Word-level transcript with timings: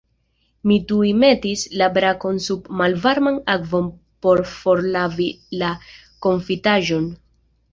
Mi 0.69 0.75
tuj 0.91 1.09
metis 1.23 1.65
la 1.81 1.89
brakon 1.97 2.41
sub 2.47 2.65
malvarman 2.79 3.37
akvon 3.57 3.91
por 4.27 4.43
forlavi 4.55 5.29
la 5.65 5.71
konfitaĵon. 6.29 7.07